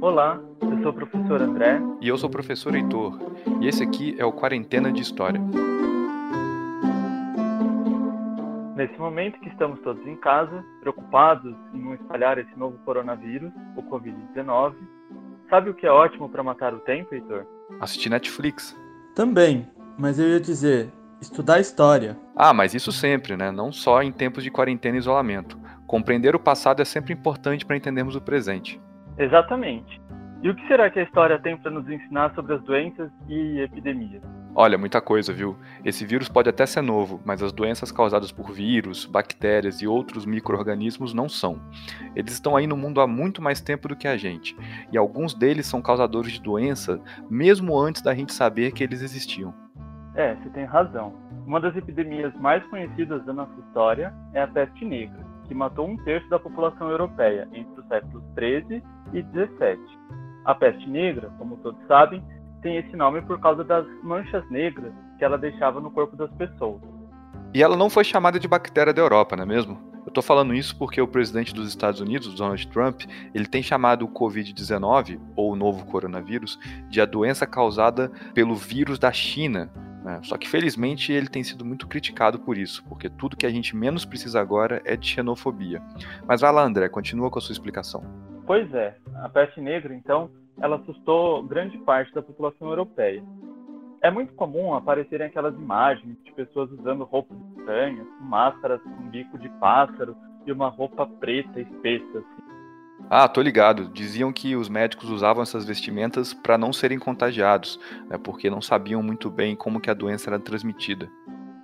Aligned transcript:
Olá, 0.00 0.38
eu 0.60 0.82
sou 0.82 0.90
o 0.90 0.94
professor 0.94 1.40
André. 1.40 1.80
E 2.02 2.08
eu 2.08 2.18
sou 2.18 2.28
o 2.28 2.32
professor 2.32 2.74
Heitor. 2.74 3.18
E 3.62 3.66
esse 3.66 3.82
aqui 3.82 4.14
é 4.18 4.24
o 4.26 4.32
Quarentena 4.32 4.92
de 4.92 5.00
História. 5.00 5.40
Nesse 8.76 8.98
momento 8.98 9.40
que 9.40 9.48
estamos 9.48 9.80
todos 9.80 10.06
em 10.06 10.14
casa, 10.16 10.62
preocupados 10.80 11.54
em 11.72 11.80
não 11.80 11.94
espalhar 11.94 12.36
esse 12.36 12.54
novo 12.58 12.76
coronavírus, 12.84 13.50
o 13.74 13.82
Covid-19, 13.84 14.74
sabe 15.48 15.70
o 15.70 15.74
que 15.74 15.86
é 15.86 15.90
ótimo 15.90 16.28
para 16.28 16.42
matar 16.42 16.74
o 16.74 16.80
tempo, 16.80 17.14
Heitor? 17.14 17.46
Assistir 17.80 18.10
Netflix. 18.10 18.76
Também, 19.14 19.66
mas 19.96 20.18
eu 20.18 20.28
ia 20.28 20.40
dizer, 20.40 20.92
estudar 21.22 21.58
história. 21.58 22.18
Ah, 22.36 22.52
mas 22.52 22.74
isso 22.74 22.92
sempre, 22.92 23.34
né? 23.34 23.50
Não 23.50 23.72
só 23.72 24.02
em 24.02 24.12
tempos 24.12 24.44
de 24.44 24.50
quarentena 24.50 24.96
e 24.96 24.98
isolamento. 24.98 25.58
Compreender 25.86 26.36
o 26.36 26.40
passado 26.40 26.82
é 26.82 26.84
sempre 26.84 27.14
importante 27.14 27.64
para 27.64 27.76
entendermos 27.78 28.14
o 28.14 28.20
presente. 28.20 28.78
Exatamente. 29.18 30.00
E 30.42 30.50
o 30.50 30.54
que 30.54 30.66
será 30.68 30.90
que 30.90 31.00
a 31.00 31.02
história 31.02 31.38
tem 31.38 31.56
para 31.56 31.70
nos 31.70 31.88
ensinar 31.88 32.34
sobre 32.34 32.54
as 32.54 32.62
doenças 32.62 33.10
e 33.28 33.60
epidemias? 33.60 34.22
Olha, 34.54 34.78
muita 34.78 35.02
coisa, 35.02 35.34
viu? 35.34 35.54
Esse 35.84 36.06
vírus 36.06 36.30
pode 36.30 36.48
até 36.48 36.64
ser 36.64 36.80
novo, 36.80 37.20
mas 37.24 37.42
as 37.42 37.52
doenças 37.52 37.92
causadas 37.92 38.32
por 38.32 38.52
vírus, 38.52 39.04
bactérias 39.04 39.82
e 39.82 39.86
outros 39.86 40.24
micro-organismos 40.24 41.12
não 41.12 41.28
são. 41.28 41.60
Eles 42.14 42.32
estão 42.32 42.56
aí 42.56 42.66
no 42.66 42.76
mundo 42.76 43.02
há 43.02 43.06
muito 43.06 43.42
mais 43.42 43.60
tempo 43.60 43.88
do 43.88 43.96
que 43.96 44.08
a 44.08 44.16
gente, 44.16 44.56
e 44.90 44.96
alguns 44.96 45.34
deles 45.34 45.66
são 45.66 45.82
causadores 45.82 46.32
de 46.32 46.40
doença 46.40 46.98
mesmo 47.28 47.78
antes 47.78 48.00
da 48.00 48.14
gente 48.14 48.32
saber 48.32 48.72
que 48.72 48.82
eles 48.82 49.02
existiam. 49.02 49.52
É, 50.14 50.34
você 50.36 50.48
tem 50.48 50.64
razão. 50.64 51.12
Uma 51.46 51.60
das 51.60 51.76
epidemias 51.76 52.34
mais 52.36 52.64
conhecidas 52.68 53.22
da 53.26 53.34
nossa 53.34 53.52
história 53.60 54.14
é 54.32 54.40
a 54.40 54.46
peste 54.46 54.86
negra, 54.86 55.25
que 55.46 55.54
matou 55.54 55.88
um 55.88 55.96
terço 55.98 56.28
da 56.28 56.38
população 56.38 56.90
europeia 56.90 57.48
entre 57.52 57.80
os 57.80 57.86
séculos 57.88 58.22
13 58.34 58.82
e 59.12 59.22
17. 59.22 59.80
A 60.44 60.54
peste 60.54 60.88
negra, 60.88 61.30
como 61.38 61.56
todos 61.58 61.80
sabem, 61.86 62.22
tem 62.62 62.76
esse 62.76 62.96
nome 62.96 63.22
por 63.22 63.40
causa 63.40 63.64
das 63.64 63.86
manchas 64.02 64.48
negras 64.50 64.92
que 65.18 65.24
ela 65.24 65.38
deixava 65.38 65.80
no 65.80 65.90
corpo 65.90 66.16
das 66.16 66.30
pessoas. 66.32 66.80
E 67.54 67.62
ela 67.62 67.76
não 67.76 67.88
foi 67.88 68.04
chamada 68.04 68.38
de 68.38 68.46
bactéria 68.46 68.92
da 68.92 69.00
Europa, 69.00 69.36
não 69.36 69.44
é 69.44 69.46
mesmo? 69.46 69.78
Eu 70.04 70.10
estou 70.10 70.22
falando 70.22 70.54
isso 70.54 70.76
porque 70.76 71.00
o 71.00 71.08
presidente 71.08 71.52
dos 71.52 71.68
Estados 71.68 72.00
Unidos, 72.00 72.34
Donald 72.34 72.64
Trump, 72.68 73.02
ele 73.34 73.46
tem 73.46 73.62
chamado 73.62 74.04
o 74.04 74.08
Covid-19, 74.08 75.18
ou 75.34 75.52
o 75.52 75.56
novo 75.56 75.84
coronavírus, 75.86 76.58
de 76.88 77.00
a 77.00 77.04
doença 77.06 77.44
causada 77.44 78.10
pelo 78.32 78.54
vírus 78.54 79.00
da 79.00 79.12
China. 79.12 79.68
Né? 80.06 80.20
Só 80.22 80.38
que 80.38 80.48
felizmente 80.48 81.12
ele 81.12 81.26
tem 81.26 81.42
sido 81.42 81.64
muito 81.64 81.88
criticado 81.88 82.38
por 82.38 82.56
isso, 82.56 82.84
porque 82.88 83.10
tudo 83.10 83.36
que 83.36 83.44
a 83.44 83.50
gente 83.50 83.74
menos 83.74 84.04
precisa 84.04 84.40
agora 84.40 84.80
é 84.84 84.96
de 84.96 85.04
xenofobia. 85.04 85.82
Mas 86.28 86.42
vai 86.42 86.52
lá, 86.52 86.62
André, 86.62 86.88
continua 86.88 87.28
com 87.28 87.40
a 87.40 87.42
sua 87.42 87.52
explicação. 87.52 88.04
Pois 88.46 88.72
é, 88.72 88.96
a 89.16 89.28
peste 89.28 89.60
negra, 89.60 89.92
então, 89.92 90.30
ela 90.60 90.76
assustou 90.76 91.42
grande 91.42 91.76
parte 91.78 92.14
da 92.14 92.22
população 92.22 92.68
europeia. 92.68 93.20
É 94.00 94.08
muito 94.08 94.32
comum 94.34 94.74
aparecerem 94.74 95.26
aquelas 95.26 95.56
imagens 95.56 96.16
de 96.22 96.30
pessoas 96.30 96.70
usando 96.70 97.02
roupas 97.02 97.36
estranhas, 97.58 98.06
máscaras 98.20 98.80
com 98.82 99.10
bico 99.10 99.36
de 99.36 99.48
pássaro 99.58 100.16
e 100.46 100.52
uma 100.52 100.68
roupa 100.68 101.04
preta 101.04 101.60
espessa. 101.60 102.18
Assim. 102.18 102.45
Ah, 103.08 103.28
tô 103.28 103.40
ligado. 103.40 103.88
Diziam 103.88 104.32
que 104.32 104.56
os 104.56 104.68
médicos 104.68 105.10
usavam 105.10 105.42
essas 105.42 105.64
vestimentas 105.64 106.34
para 106.34 106.58
não 106.58 106.72
serem 106.72 106.98
contagiados, 106.98 107.78
né, 108.08 108.18
porque 108.18 108.50
não 108.50 108.60
sabiam 108.60 109.02
muito 109.02 109.30
bem 109.30 109.54
como 109.54 109.80
que 109.80 109.90
a 109.90 109.94
doença 109.94 110.30
era 110.30 110.38
transmitida. 110.38 111.08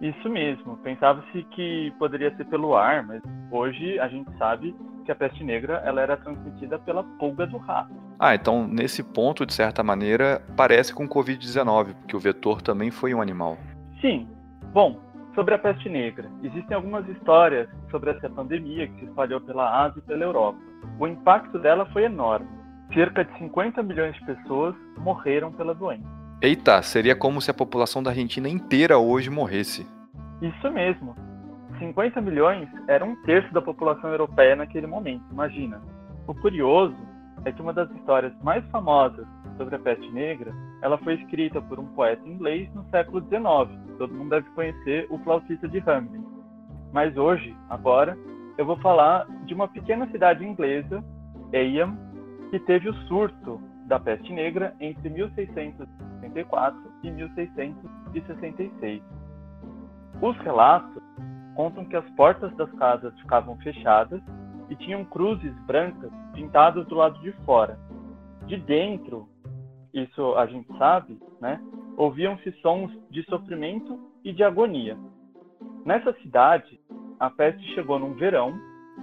Isso 0.01 0.29
mesmo. 0.29 0.77
Pensava-se 0.79 1.45
que 1.53 1.93
poderia 1.99 2.35
ser 2.37 2.45
pelo 2.47 2.77
ar, 2.77 3.07
mas 3.07 3.23
hoje 3.51 3.99
a 4.01 4.09
gente 4.09 4.29
sabe 4.37 4.75
que 5.05 5.13
a 5.13 5.15
peste 5.15 5.45
negra 5.45 5.83
ela 5.85 6.01
era 6.01 6.17
transmitida 6.17 6.79
pela 6.79 7.05
pulga 7.05 7.47
do 7.47 7.59
rato. 7.59 7.93
Ah, 8.19 8.35
então 8.35 8.67
nesse 8.67 9.03
ponto, 9.03 9.47
de 9.47 9.53
certa 9.53 9.83
maneira, 9.83 10.43
parece 10.57 10.93
com 10.93 11.05
o 11.05 11.09
Covid-19, 11.09 11.95
porque 11.95 12.17
o 12.17 12.21
vetor 12.21 12.61
também 12.61 12.91
foi 12.91 13.15
um 13.15 13.23
animal. 13.23 13.57
Sim. 14.01 14.29
Bom, 14.73 15.01
sobre 15.35 15.55
a 15.55 15.59
peste 15.59 15.89
negra, 15.89 16.31
existem 16.43 16.77
algumas 16.77 17.09
histórias 17.09 17.69
sobre 17.91 18.11
essa 18.11 18.29
pandemia 18.29 18.89
que 18.89 19.01
se 19.01 19.05
espalhou 19.07 19.41
pela 19.41 19.85
Ásia 19.85 19.99
e 19.99 20.03
pela 20.03 20.25
Europa. 20.25 20.59
O 20.99 21.07
impacto 21.07 21.59
dela 21.59 21.87
foi 21.87 22.05
enorme. 22.05 22.47
Cerca 22.93 23.25
de 23.25 23.39
50 23.39 23.83
milhões 23.83 24.15
de 24.15 24.25
pessoas 24.27 24.75
morreram 24.99 25.51
pela 25.53 25.75
doença. 25.75 26.07
Eita, 26.43 26.83
seria 26.83 27.17
como 27.17 27.41
se 27.41 27.51
a 27.51 27.55
população 27.55 28.03
da 28.03 28.11
Argentina 28.11 28.49
inteira 28.49 28.99
hoje 28.99 29.31
morresse. 29.31 29.87
Isso 30.43 30.71
mesmo. 30.71 31.15
50 31.79 32.21
milhões 32.21 32.69
era 32.89 33.05
um 33.05 33.17
terço 33.23 33.53
da 33.55 33.63
população 33.63 34.11
europeia 34.11 34.55
naquele 34.55 34.87
momento, 34.87 35.25
imagina. 35.31 35.81
O 36.27 36.35
curioso 36.35 36.97
é 37.45 37.53
que 37.53 37.61
uma 37.61 37.73
das 37.73 37.91
histórias 37.93 38.33
mais 38.43 38.65
famosas 38.71 39.27
sobre 39.57 39.77
a 39.77 39.79
peste 39.79 40.11
negra, 40.13 40.53
ela 40.83 40.99
foi 40.99 41.15
escrita 41.15 41.61
por 41.61 41.79
um 41.79 41.87
poeta 41.95 42.27
inglês 42.29 42.73
no 42.75 42.85
século 42.91 43.21
XIX. 43.21 43.97
Todo 43.99 44.15
mundo 44.15 44.31
deve 44.31 44.49
conhecer 44.51 45.07
o 45.11 45.19
flautista 45.19 45.69
de 45.69 45.79
Hamelin. 45.79 46.25
Mas 46.93 47.17
hoje, 47.17 47.57
agora, 47.69 48.17
eu 48.59 48.67
vou 48.67 48.77
falar 48.79 49.27
de 49.47 49.55
uma 49.55 49.69
pequena 49.69 50.07
cidade 50.11 50.45
inglesa, 50.45 51.03
Eyam, 51.53 51.97
que 52.51 52.59
teve 52.61 52.89
o 52.89 52.95
surto 53.07 53.61
da 53.87 53.99
peste 53.99 54.33
negra 54.33 54.75
entre 54.81 55.09
1664 55.09 56.79
e 57.03 57.11
1666. 57.11 59.03
Os 60.21 60.37
relatos 60.39 61.03
contam 61.55 61.85
que 61.85 61.97
as 61.97 62.09
portas 62.11 62.55
das 62.57 62.71
casas 62.73 63.19
ficavam 63.21 63.57
fechadas 63.59 64.23
e 64.73 64.77
tinham 64.77 65.05
cruzes 65.05 65.53
brancas 65.67 66.11
pintadas 66.33 66.87
do 66.87 66.95
lado 66.95 67.21
de 67.21 67.31
fora. 67.45 67.79
De 68.47 68.57
dentro, 68.57 69.29
isso 69.93 70.35
a 70.35 70.47
gente 70.47 70.67
sabe, 70.79 71.21
né? 71.43 71.61
Ouviam-se 71.95 72.51
sons 72.63 72.91
de 73.11 73.23
sofrimento 73.25 74.01
e 74.25 74.33
de 74.33 74.43
agonia. 74.43 74.97
Nessa 75.85 76.15
cidade, 76.23 76.81
a 77.21 77.29
peste 77.29 77.63
chegou 77.75 77.99
num 77.99 78.15
verão, 78.15 78.59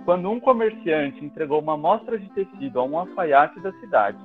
quando 0.06 0.31
um 0.31 0.40
comerciante 0.40 1.24
entregou 1.24 1.62
uma 1.62 1.75
amostra 1.75 2.18
de 2.18 2.28
tecido 2.31 2.79
a 2.79 2.84
um 2.84 2.97
alfaiate 2.97 3.59
da 3.59 3.72
cidade. 3.74 4.18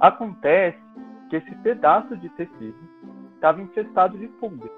Acontece 0.00 0.82
que 1.28 1.36
esse 1.36 1.54
pedaço 1.58 2.16
de 2.16 2.28
tecido 2.30 2.76
estava 3.34 3.62
infestado 3.62 4.18
de 4.18 4.26
pulgas. 4.26 4.72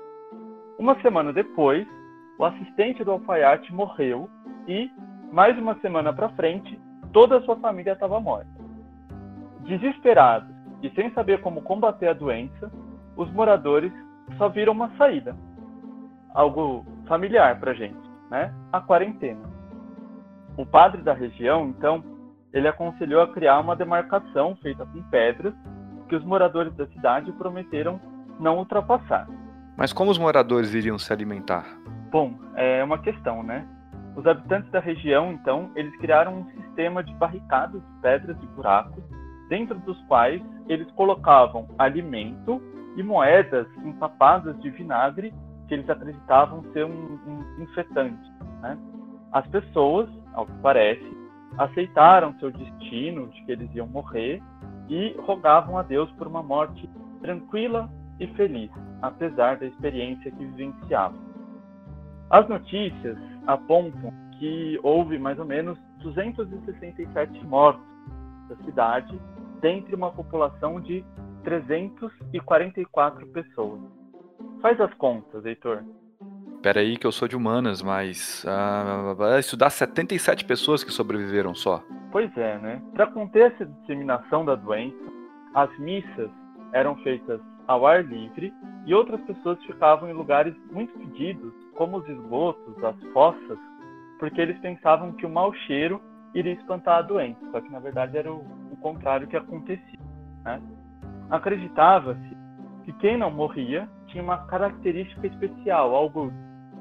Uma 0.79 1.01
semana 1.01 1.33
depois, 1.33 1.89
o 2.39 2.45
assistente 2.45 3.03
do 3.03 3.13
alfaiate 3.13 3.73
morreu 3.73 4.29
e, 4.69 4.91
mais 5.33 5.59
uma 5.59 5.75
semana 5.81 6.13
para 6.13 6.29
frente, 6.31 6.79
toda 7.11 7.39
a 7.39 7.43
sua 7.43 7.57
família 7.57 7.95
estava 7.95 8.21
morta. 8.21 8.51
Desesperados 9.61 10.55
e 10.83 10.91
sem 10.91 11.11
saber 11.13 11.41
como 11.41 11.63
combater 11.63 12.09
a 12.09 12.13
doença, 12.13 12.71
os 13.17 13.33
moradores 13.33 13.93
só 14.37 14.49
viram 14.51 14.75
uma 14.75 14.91
saída. 14.97 15.35
Algo 16.35 16.85
familiar 17.07 17.59
para 17.59 17.71
a 17.71 17.75
gente, 17.75 17.99
né? 18.31 18.55
A 18.73 18.81
quarentena. 18.81 19.41
O 20.57 20.67
padre 20.67 21.01
da 21.01 21.15
região, 21.15 21.69
então, 21.69 22.05
ele 22.53 22.69
aconselhou 22.69 23.23
a 23.23 23.33
criar 23.33 23.59
uma 23.61 23.75
demarcação 23.75 24.55
feita 24.57 24.85
com 24.85 25.03
pedras 25.05 25.55
que 26.09 26.17
os 26.17 26.25
moradores 26.25 26.75
da 26.75 26.87
cidade 26.89 27.33
prometeram 27.33 27.99
não 28.39 28.59
ultrapassar. 28.59 29.27
Mas 29.79 29.95
como 29.95 30.11
os 30.11 30.19
moradores 30.19 30.75
iriam 30.75 30.99
se 30.99 31.11
alimentar? 31.11 31.65
Bom, 32.11 32.35
é 32.55 32.85
uma 32.85 32.99
questão, 32.99 33.43
né? 33.43 33.67
Os 34.17 34.27
habitantes 34.27 34.71
da 34.71 34.81
região, 34.81 35.33
então, 35.33 35.71
eles 35.75 35.95
criaram 35.97 36.41
um 36.41 36.51
sistema 36.51 37.03
de 37.03 37.15
barricadas 37.15 37.81
de 37.81 38.01
pedras 38.01 38.37
e 38.43 38.47
buracos, 38.49 39.03
dentro 39.49 39.79
dos 39.81 40.01
quais 40.05 40.43
eles 40.69 40.91
colocavam 40.93 41.67
alimento 41.79 42.61
e 42.97 43.03
moedas 43.03 43.67
empapadas 43.85 44.59
de 44.61 44.71
vinagre 44.71 45.33
que 45.67 45.75
eles 45.75 45.89
acreditavam 45.89 46.63
ser 46.73 46.85
um, 46.85 47.19
um 47.27 47.63
infetante. 47.63 48.31
Né? 48.61 48.77
As 49.33 49.47
pessoas, 49.47 50.09
ao 50.35 50.45
que 50.45 50.59
parece, 50.63 51.17
aceitaram 51.57 52.35
seu 52.39 52.51
destino, 52.51 53.29
de 53.29 53.45
que 53.45 53.53
eles 53.53 53.75
iam 53.75 53.87
morrer, 53.87 54.43
e 54.89 55.15
rogavam 55.21 55.79
a 55.79 55.83
Deus 55.83 56.11
por 56.13 56.27
uma 56.27 56.43
morte 56.43 56.89
tranquila 57.23 57.91
e 58.21 58.27
feliz, 58.29 58.71
apesar 59.01 59.57
da 59.57 59.67
experiência 59.67 60.31
que 60.31 60.45
vivenciavam. 60.45 61.32
As 62.33 62.49
notícias 62.49 63.19
apontam 63.47 64.11
que 64.39 64.81
houve 64.83 65.19
mais 65.19 65.39
ou 65.39 65.45
menos 65.45 65.79
267 65.99 67.45
mortos 67.45 67.85
da 68.49 68.57
cidade, 68.65 69.21
dentre 69.61 69.95
uma 69.95 70.11
população 70.11 70.81
de 70.81 71.05
344 71.45 73.27
pessoas. 73.27 73.83
Faz 74.63 74.81
as 74.81 74.93
contas, 74.95 75.45
Heitor. 75.45 75.85
Espera 76.55 76.81
aí 76.81 76.97
que 76.97 77.07
eu 77.07 77.13
sou 77.13 77.29
de 77.29 77.37
humanas, 77.37 77.83
mas 77.83 78.45
uh, 78.45 79.15
vai 79.15 79.39
estudar 79.39 79.69
77 79.69 80.47
pessoas 80.47 80.83
que 80.83 80.91
sobreviveram 80.91 81.55
só. 81.55 81.85
Pois 82.11 82.35
é, 82.39 82.57
né? 82.59 82.83
Para 82.95 83.09
conter 83.09 83.53
essa 83.53 83.67
disseminação 83.67 84.43
da 84.43 84.55
doença, 84.55 84.97
as 85.55 85.79
missas 85.79 86.31
eram 86.73 86.97
feitas 87.03 87.43
ao 87.67 87.87
ar 87.87 88.05
livre 88.05 88.53
e 88.87 88.95
outras 88.95 89.21
pessoas 89.23 89.63
ficavam 89.65 90.09
em 90.09 90.13
lugares 90.13 90.55
muito 90.71 90.93
fedidos, 90.99 91.53
como 91.77 91.99
os 91.99 92.09
esgotos, 92.09 92.83
as 92.85 93.01
fossas, 93.13 93.59
porque 94.19 94.41
eles 94.41 94.59
pensavam 94.61 95.13
que 95.13 95.27
o 95.27 95.31
mau 95.31 95.53
cheiro 95.55 96.01
iria 96.35 96.53
espantar 96.53 96.99
a 96.99 97.03
doença, 97.03 97.41
só 97.51 97.61
que 97.61 97.71
na 97.71 97.79
verdade 97.79 98.17
era 98.17 98.33
o, 98.33 98.45
o 98.71 98.77
contrário 98.81 99.27
que 99.27 99.37
acontecia. 99.37 99.99
Né? 100.45 100.61
Acreditava-se 101.31 102.37
que 102.85 102.93
quem 102.95 103.17
não 103.17 103.31
morria 103.31 103.89
tinha 104.09 104.23
uma 104.23 104.39
característica 104.47 105.27
especial, 105.27 105.95
algo, 105.95 106.33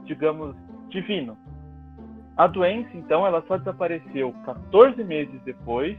digamos, 0.06 0.56
divino. 0.90 1.38
A 2.38 2.48
doença, 2.48 2.90
então, 2.94 3.26
ela 3.26 3.44
só 3.48 3.58
desapareceu 3.58 4.34
14 4.46 5.04
meses 5.04 5.42
depois 5.44 5.98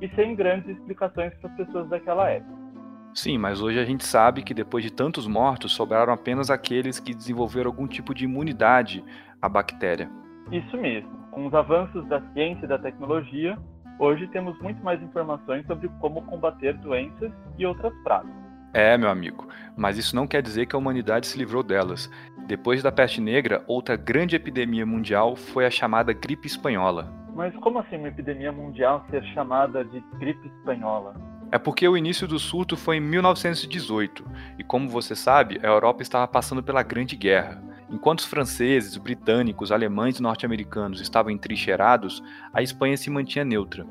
e 0.00 0.08
sem 0.10 0.34
grandes 0.34 0.68
explicações 0.68 1.34
para 1.34 1.50
as 1.50 1.56
pessoas 1.56 1.88
daquela 1.88 2.28
época. 2.30 2.59
Sim, 3.14 3.38
mas 3.38 3.60
hoje 3.60 3.78
a 3.78 3.84
gente 3.84 4.04
sabe 4.04 4.42
que 4.42 4.54
depois 4.54 4.84
de 4.84 4.92
tantos 4.92 5.26
mortos, 5.26 5.72
sobraram 5.72 6.12
apenas 6.12 6.50
aqueles 6.50 7.00
que 7.00 7.14
desenvolveram 7.14 7.70
algum 7.70 7.86
tipo 7.86 8.14
de 8.14 8.24
imunidade 8.24 9.04
à 9.42 9.48
bactéria. 9.48 10.08
Isso 10.52 10.76
mesmo. 10.76 11.10
Com 11.30 11.46
os 11.46 11.54
avanços 11.54 12.06
da 12.08 12.20
ciência 12.32 12.64
e 12.64 12.68
da 12.68 12.78
tecnologia, 12.78 13.58
hoje 13.98 14.26
temos 14.28 14.58
muito 14.60 14.82
mais 14.82 15.02
informações 15.02 15.66
sobre 15.66 15.88
como 16.00 16.22
combater 16.22 16.74
doenças 16.78 17.32
e 17.58 17.66
outras 17.66 17.92
pragas. 18.02 18.30
É, 18.72 18.96
meu 18.96 19.10
amigo, 19.10 19.48
mas 19.76 19.98
isso 19.98 20.14
não 20.14 20.28
quer 20.28 20.42
dizer 20.42 20.66
que 20.66 20.76
a 20.76 20.78
humanidade 20.78 21.26
se 21.26 21.36
livrou 21.36 21.62
delas. 21.62 22.08
Depois 22.46 22.82
da 22.82 22.92
peste 22.92 23.20
negra, 23.20 23.64
outra 23.66 23.96
grande 23.96 24.36
epidemia 24.36 24.86
mundial 24.86 25.34
foi 25.34 25.66
a 25.66 25.70
chamada 25.70 26.12
gripe 26.12 26.46
espanhola. 26.46 27.12
Mas 27.34 27.54
como 27.56 27.80
assim 27.80 27.96
uma 27.96 28.08
epidemia 28.08 28.52
mundial 28.52 29.04
ser 29.10 29.24
chamada 29.34 29.84
de 29.84 30.00
gripe 30.18 30.46
espanhola? 30.46 31.29
É 31.52 31.58
porque 31.58 31.88
o 31.88 31.96
início 31.96 32.28
do 32.28 32.38
surto 32.38 32.76
foi 32.76 32.98
em 32.98 33.00
1918, 33.00 34.24
e 34.56 34.62
como 34.62 34.88
você 34.88 35.16
sabe, 35.16 35.58
a 35.62 35.66
Europa 35.66 36.00
estava 36.00 36.28
passando 36.28 36.62
pela 36.62 36.82
Grande 36.82 37.16
Guerra. 37.16 37.60
Enquanto 37.90 38.20
os 38.20 38.24
franceses, 38.24 38.96
britânicos, 38.96 39.72
alemães 39.72 40.18
e 40.18 40.22
norte-americanos 40.22 41.00
estavam 41.00 41.32
entrincheirados, 41.32 42.22
a 42.54 42.62
Espanha 42.62 42.96
se 42.96 43.10
mantinha 43.10 43.44
neutra. 43.44 43.84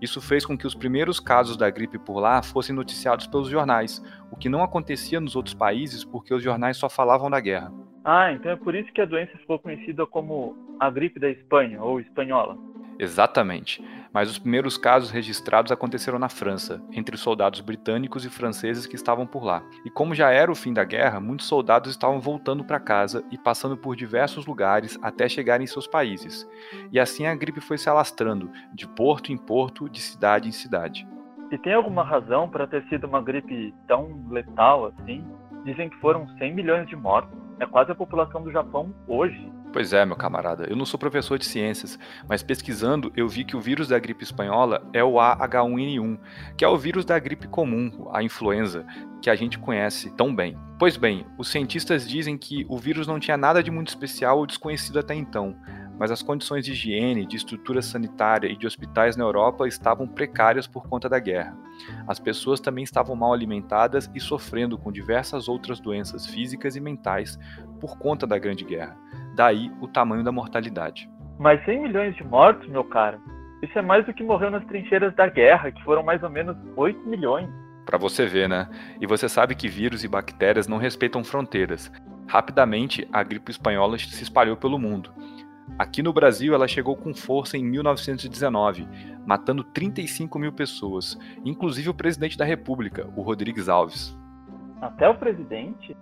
Isso 0.00 0.22
fez 0.22 0.46
com 0.46 0.56
que 0.56 0.66
os 0.66 0.74
primeiros 0.74 1.20
casos 1.20 1.54
da 1.54 1.68
gripe 1.68 1.98
por 1.98 2.18
lá 2.18 2.42
fossem 2.42 2.74
noticiados 2.74 3.26
pelos 3.26 3.48
jornais, 3.48 4.02
o 4.30 4.36
que 4.36 4.48
não 4.48 4.62
acontecia 4.62 5.20
nos 5.20 5.36
outros 5.36 5.54
países 5.54 6.02
porque 6.04 6.32
os 6.32 6.42
jornais 6.42 6.78
só 6.78 6.88
falavam 6.88 7.28
da 7.28 7.38
guerra. 7.40 7.70
Ah, 8.02 8.32
então 8.32 8.50
é 8.50 8.56
por 8.56 8.74
isso 8.74 8.90
que 8.90 9.02
a 9.02 9.06
doença 9.06 9.36
ficou 9.36 9.58
conhecida 9.58 10.06
como 10.06 10.56
a 10.80 10.88
gripe 10.88 11.20
da 11.20 11.28
Espanha 11.28 11.80
ou 11.82 12.00
espanhola. 12.00 12.56
Exatamente. 12.98 13.84
Mas 14.12 14.30
os 14.30 14.38
primeiros 14.38 14.76
casos 14.76 15.10
registrados 15.10 15.72
aconteceram 15.72 16.18
na 16.18 16.28
França, 16.28 16.82
entre 16.92 17.16
soldados 17.16 17.60
britânicos 17.60 18.24
e 18.24 18.28
franceses 18.28 18.86
que 18.86 18.96
estavam 18.96 19.26
por 19.26 19.42
lá. 19.42 19.62
E 19.84 19.90
como 19.90 20.14
já 20.14 20.30
era 20.30 20.52
o 20.52 20.54
fim 20.54 20.72
da 20.72 20.84
guerra, 20.84 21.18
muitos 21.18 21.46
soldados 21.46 21.90
estavam 21.90 22.20
voltando 22.20 22.64
para 22.64 22.78
casa 22.78 23.24
e 23.30 23.38
passando 23.38 23.76
por 23.76 23.96
diversos 23.96 24.46
lugares 24.46 24.98
até 25.02 25.28
chegarem 25.28 25.64
em 25.64 25.68
seus 25.68 25.86
países. 25.86 26.46
E 26.90 27.00
assim 27.00 27.26
a 27.26 27.34
gripe 27.34 27.60
foi 27.60 27.78
se 27.78 27.88
alastrando, 27.88 28.50
de 28.74 28.86
porto 28.86 29.32
em 29.32 29.36
porto, 29.36 29.88
de 29.88 30.00
cidade 30.00 30.48
em 30.48 30.52
cidade. 30.52 31.06
E 31.50 31.58
tem 31.58 31.74
alguma 31.74 32.02
razão 32.02 32.48
para 32.48 32.66
ter 32.66 32.82
sido 32.88 33.06
uma 33.06 33.20
gripe 33.20 33.74
tão 33.86 34.26
letal 34.30 34.86
assim? 34.86 35.24
Dizem 35.64 35.90
que 35.90 35.96
foram 35.98 36.26
100 36.38 36.54
milhões 36.54 36.88
de 36.88 36.96
mortos. 36.96 37.38
É 37.60 37.66
quase 37.66 37.92
a 37.92 37.94
população 37.94 38.42
do 38.42 38.50
Japão 38.50 38.94
hoje. 39.06 39.52
Pois 39.72 39.94
é, 39.94 40.04
meu 40.04 40.16
camarada, 40.16 40.66
eu 40.68 40.76
não 40.76 40.84
sou 40.84 41.00
professor 41.00 41.38
de 41.38 41.46
ciências, 41.46 41.98
mas 42.28 42.42
pesquisando 42.42 43.10
eu 43.16 43.26
vi 43.26 43.42
que 43.42 43.56
o 43.56 43.60
vírus 43.60 43.88
da 43.88 43.98
gripe 43.98 44.22
espanhola 44.22 44.86
é 44.92 45.02
o 45.02 45.14
AH1N1, 45.14 46.18
que 46.58 46.64
é 46.64 46.68
o 46.68 46.76
vírus 46.76 47.06
da 47.06 47.18
gripe 47.18 47.48
comum, 47.48 48.10
a 48.12 48.22
influenza, 48.22 48.84
que 49.22 49.30
a 49.30 49.34
gente 49.34 49.58
conhece 49.58 50.10
tão 50.14 50.34
bem. 50.34 50.58
Pois 50.78 50.98
bem, 50.98 51.24
os 51.38 51.48
cientistas 51.48 52.06
dizem 52.06 52.36
que 52.36 52.66
o 52.68 52.76
vírus 52.76 53.06
não 53.06 53.18
tinha 53.18 53.36
nada 53.36 53.62
de 53.62 53.70
muito 53.70 53.88
especial 53.88 54.38
ou 54.38 54.46
desconhecido 54.46 54.98
até 54.98 55.14
então, 55.14 55.56
mas 56.02 56.10
as 56.10 56.20
condições 56.20 56.64
de 56.64 56.72
higiene, 56.72 57.24
de 57.24 57.36
estrutura 57.36 57.80
sanitária 57.80 58.48
e 58.48 58.56
de 58.56 58.66
hospitais 58.66 59.16
na 59.16 59.22
Europa 59.22 59.68
estavam 59.68 60.04
precárias 60.04 60.66
por 60.66 60.88
conta 60.88 61.08
da 61.08 61.20
guerra. 61.20 61.56
As 62.08 62.18
pessoas 62.18 62.58
também 62.58 62.82
estavam 62.82 63.14
mal 63.14 63.32
alimentadas 63.32 64.10
e 64.12 64.18
sofrendo 64.18 64.76
com 64.76 64.90
diversas 64.90 65.48
outras 65.48 65.78
doenças 65.78 66.26
físicas 66.26 66.74
e 66.74 66.80
mentais 66.80 67.38
por 67.80 67.96
conta 67.98 68.26
da 68.26 68.36
Grande 68.36 68.64
Guerra. 68.64 68.96
Daí 69.36 69.70
o 69.80 69.86
tamanho 69.86 70.24
da 70.24 70.32
mortalidade. 70.32 71.08
Mas 71.38 71.64
100 71.64 71.82
milhões 71.82 72.16
de 72.16 72.24
mortos, 72.24 72.68
meu 72.68 72.82
caro, 72.82 73.20
isso 73.62 73.78
é 73.78 73.82
mais 73.82 74.04
do 74.04 74.12
que 74.12 74.24
morreu 74.24 74.50
nas 74.50 74.64
trincheiras 74.64 75.14
da 75.14 75.28
guerra, 75.28 75.70
que 75.70 75.84
foram 75.84 76.02
mais 76.02 76.20
ou 76.24 76.30
menos 76.30 76.56
8 76.74 76.98
milhões. 77.08 77.48
Para 77.86 77.96
você 77.96 78.26
ver, 78.26 78.48
né? 78.48 78.68
E 79.00 79.06
você 79.06 79.28
sabe 79.28 79.54
que 79.54 79.68
vírus 79.68 80.02
e 80.02 80.08
bactérias 80.08 80.66
não 80.66 80.78
respeitam 80.78 81.22
fronteiras. 81.22 81.92
Rapidamente, 82.26 83.06
a 83.12 83.22
gripe 83.22 83.52
espanhola 83.52 83.96
se 83.98 84.20
espalhou 84.20 84.56
pelo 84.56 84.80
mundo. 84.80 85.12
Aqui 85.78 86.02
no 86.02 86.12
Brasil, 86.12 86.54
ela 86.54 86.68
chegou 86.68 86.96
com 86.96 87.14
força 87.14 87.56
em 87.56 87.64
1919, 87.64 88.86
matando 89.26 89.64
35 89.64 90.38
mil 90.38 90.52
pessoas, 90.52 91.18
inclusive 91.44 91.88
o 91.88 91.94
presidente 91.94 92.36
da 92.36 92.44
República, 92.44 93.08
o 93.16 93.22
Rodrigues 93.22 93.68
Alves. 93.68 94.16
Até 94.80 95.08
o 95.08 95.14
presidente? 95.14 95.96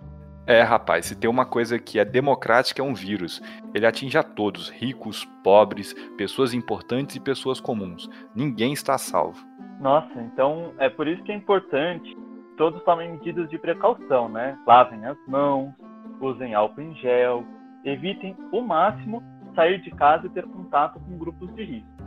É, 0.45 0.61
rapaz, 0.61 1.05
se 1.05 1.15
tem 1.15 1.29
uma 1.29 1.45
coisa 1.45 1.77
que 1.77 1.99
é 1.99 2.05
democrática 2.05 2.81
é 2.81 2.85
um 2.85 2.93
vírus. 2.93 3.41
Ele 3.73 3.85
atinge 3.85 4.17
a 4.17 4.23
todos, 4.23 4.69
ricos, 4.69 5.23
pobres, 5.43 5.93
pessoas 6.17 6.53
importantes 6.53 7.15
e 7.15 7.19
pessoas 7.19 7.59
comuns. 7.59 8.09
Ninguém 8.35 8.73
está 8.73 8.97
salvo. 8.97 9.45
Nossa, 9.79 10.21
então 10.21 10.73
é 10.77 10.89
por 10.89 11.07
isso 11.07 11.23
que 11.23 11.31
é 11.31 11.35
importante 11.35 12.15
todos 12.61 12.83
tomem 12.83 13.13
medidas 13.13 13.49
de 13.49 13.57
precaução, 13.57 14.29
né? 14.29 14.55
Lavem 14.67 15.03
as 15.05 15.17
mãos, 15.27 15.73
usem 16.19 16.53
álcool 16.53 16.81
em 16.81 16.93
gel, 16.97 17.43
evitem 17.83 18.37
o 18.51 18.61
máximo 18.61 19.23
sair 19.53 19.81
de 19.81 19.91
casa 19.91 20.27
e 20.27 20.29
ter 20.29 20.45
contato 20.45 20.99
com 20.99 21.17
grupos 21.17 21.53
de 21.55 21.63
risco. 21.63 22.01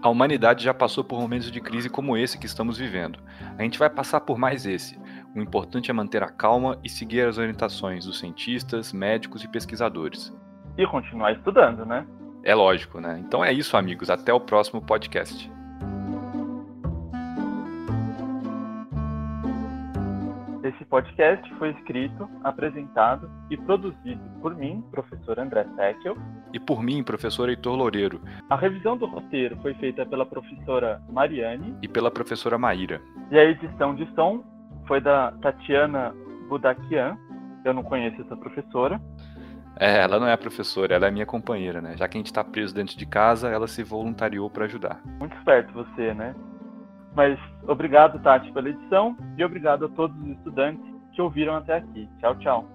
A 0.00 0.08
humanidade 0.08 0.62
já 0.62 0.72
passou 0.72 1.02
por 1.02 1.20
momentos 1.20 1.50
de 1.50 1.60
crise 1.60 1.90
como 1.90 2.16
esse 2.16 2.38
que 2.38 2.46
estamos 2.46 2.78
vivendo. 2.78 3.18
A 3.58 3.62
gente 3.62 3.78
vai 3.78 3.90
passar 3.90 4.20
por 4.20 4.38
mais 4.38 4.64
esse. 4.64 4.98
O 5.34 5.40
importante 5.40 5.90
é 5.90 5.94
manter 5.94 6.22
a 6.22 6.28
calma 6.28 6.78
e 6.84 6.88
seguir 6.88 7.22
as 7.22 7.36
orientações 7.36 8.06
dos 8.06 8.18
cientistas, 8.18 8.92
médicos 8.92 9.42
e 9.42 9.48
pesquisadores. 9.48 10.32
E 10.76 10.86
continuar 10.86 11.32
estudando, 11.32 11.84
né? 11.84 12.06
É 12.44 12.54
lógico, 12.54 13.00
né? 13.00 13.20
Então 13.26 13.44
é 13.44 13.52
isso, 13.52 13.76
amigos. 13.76 14.08
Até 14.08 14.32
o 14.32 14.38
próximo 14.38 14.80
podcast. 14.80 15.50
Esse 20.62 20.84
podcast 20.84 21.54
foi 21.54 21.70
escrito, 21.70 22.28
apresentado 22.44 23.30
e 23.50 23.56
produzido 23.56 24.20
por 24.40 24.54
mim, 24.54 24.84
professor 24.90 25.40
André 25.40 25.66
Seckel. 25.74 26.16
E 26.52 26.58
por 26.58 26.82
mim, 26.82 27.02
professor 27.02 27.48
Heitor 27.48 27.76
Loureiro. 27.76 28.20
A 28.48 28.56
revisão 28.56 28.96
do 28.96 29.06
roteiro 29.06 29.56
foi 29.60 29.74
feita 29.74 30.06
pela 30.06 30.24
professora 30.24 31.02
Mariane. 31.10 31.76
E 31.82 31.88
pela 31.88 32.10
professora 32.10 32.58
Maíra. 32.58 33.00
E 33.30 33.38
a 33.38 33.44
edição 33.44 33.94
de 33.94 34.06
som 34.14 34.42
foi 34.86 35.00
da 35.00 35.32
Tatiana 35.42 36.14
Budakian. 36.48 37.16
Eu 37.64 37.74
não 37.74 37.82
conheço 37.82 38.22
essa 38.22 38.36
professora. 38.36 39.00
É, 39.80 40.00
ela 40.02 40.18
não 40.18 40.26
é 40.26 40.32
a 40.32 40.38
professora, 40.38 40.94
ela 40.94 41.06
é 41.06 41.10
minha 41.10 41.26
companheira, 41.26 41.80
né? 41.80 41.96
Já 41.96 42.08
que 42.08 42.16
a 42.16 42.20
gente 42.20 42.26
está 42.26 42.42
preso 42.42 42.74
dentro 42.74 42.98
de 42.98 43.06
casa, 43.06 43.48
ela 43.48 43.68
se 43.68 43.84
voluntariou 43.84 44.50
para 44.50 44.64
ajudar. 44.64 45.00
Muito 45.20 45.36
esperto 45.36 45.72
você, 45.72 46.12
né? 46.14 46.34
Mas 47.14 47.38
obrigado, 47.66 48.20
Tati, 48.20 48.50
pela 48.52 48.70
edição 48.70 49.16
e 49.36 49.44
obrigado 49.44 49.84
a 49.84 49.88
todos 49.88 50.16
os 50.20 50.28
estudantes 50.30 50.84
que 51.12 51.22
ouviram 51.22 51.54
até 51.54 51.76
aqui. 51.76 52.08
Tchau, 52.20 52.34
tchau. 52.36 52.68